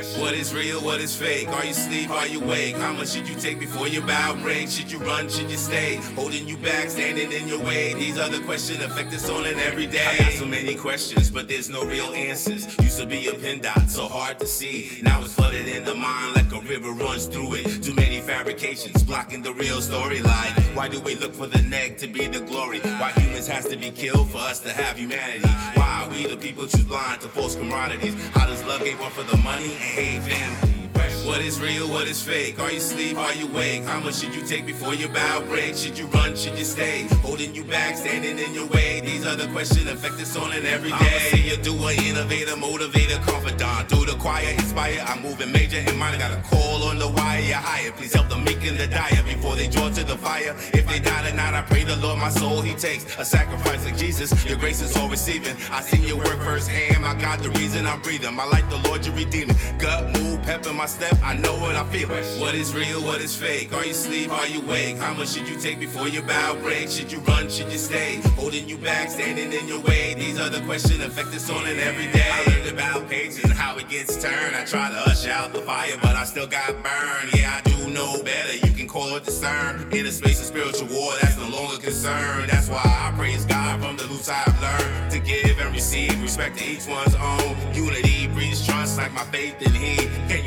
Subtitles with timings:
[0.00, 1.48] What is real, what is fake?
[1.48, 2.74] Are you sleep, are you wake?
[2.76, 4.68] How much should you take before your bow break?
[4.70, 5.96] Should you run, should you stay?
[6.16, 7.92] Holding you back, standing in your way.
[7.92, 10.06] These are the questions affect us on an everyday.
[10.06, 12.66] I got so many questions, but there's no real answers.
[12.78, 15.00] Used to be a pin dot, so hard to see.
[15.02, 17.82] Now it's flooded in the mind like a river runs through it.
[17.82, 20.74] Too many fabrications blocking the real storyline.
[20.74, 22.80] Why do we look for the neg to be the glory?
[22.80, 25.46] Why humans has to be killed for us to have humanity?
[25.74, 28.14] Why are we the people choose blind to false commodities?
[28.30, 30.79] How does love get one for the money family?
[31.26, 32.58] What is real, what is fake?
[32.58, 33.84] Are you sleep, are you wake?
[33.84, 35.76] How much should you take before your bow break?
[35.76, 37.06] Should you run, should you stay?
[37.22, 39.00] Holding you back, standing in your way.
[39.00, 40.96] These are the questions affect us on an everyday.
[40.96, 43.88] I'm a doer, innovator, motivator, confidant.
[43.88, 45.04] Through the choir, inspire.
[45.06, 46.16] I'm moving major in mind.
[46.16, 47.54] I got a call on the wire.
[47.54, 50.54] Higher, please help the meek and the dire before they draw to the fire.
[50.72, 53.04] If they die tonight, I pray the Lord my soul he takes.
[53.18, 55.56] A sacrifice like Jesus, your grace is all receiving.
[55.70, 57.04] I seen your work firsthand.
[57.04, 58.34] I got the reason I'm breathing.
[58.34, 59.56] My life, the Lord, you're redeeming.
[59.78, 61.09] Gut, move, pep in my step.
[61.22, 62.08] I know what I feel.
[62.40, 63.72] What is real, what is fake?
[63.72, 64.96] Are you sleep, are you wake?
[64.96, 66.88] How much should you take before your bow break?
[66.88, 68.20] Should you run, should you stay?
[68.36, 70.14] Holding you back, standing in your way.
[70.14, 72.30] These are the questions affect us on an everyday.
[72.30, 74.54] I learned about patience and how it gets turned.
[74.56, 77.34] I try to hush out the fire, but I still got burned.
[77.34, 78.54] Yeah, I do know better.
[78.54, 79.88] You can call it discern.
[79.92, 82.46] In a space of spiritual war, that's no longer concern.
[82.48, 86.58] That's why I praise God from the roots I've learned to give and receive respect
[86.58, 87.56] to each one's own.
[87.74, 89.96] Unity breeds trust like my faith in He.
[90.28, 90.39] Can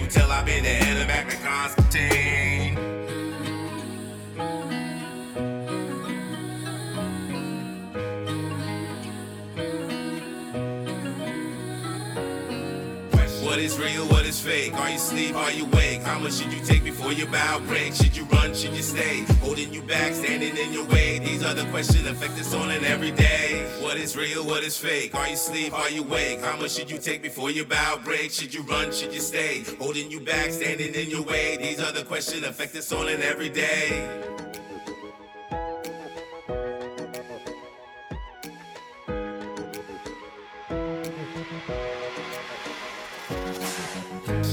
[13.53, 14.73] What is real, what is fake?
[14.73, 16.01] Are you sleep, are you wake?
[16.01, 17.93] How much should you take before your bow break?
[17.93, 19.25] Should you run, should you stay?
[19.41, 21.19] Holding you back, standing in your way.
[21.19, 23.63] These are the questions affect us on an everyday.
[23.79, 25.13] What is real, what is fake?
[25.13, 26.41] Are you sleep, are you wake?
[26.41, 28.31] How much should you take before your bow break?
[28.31, 29.63] Should you run, should you stay?
[29.77, 31.55] Holding you back, standing in your way.
[31.55, 34.52] These are the questions affect us on an everyday.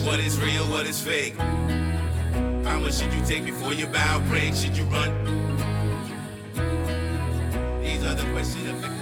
[0.04, 1.36] What is real, what is fake?
[2.64, 4.54] How much should you take before your bow break?
[4.54, 5.10] Should you run?
[7.82, 9.00] These are the questions affect